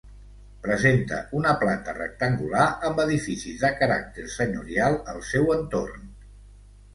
Presenta 0.67 1.17
una 1.39 1.51
planta 1.63 1.93
rectangular 1.97 2.63
amb 2.89 3.03
edificis 3.03 3.59
de 3.67 3.71
caràcter 3.83 4.27
senyorial 4.37 4.99
al 5.15 5.23
seu 5.35 5.55
entorn. 5.59 6.11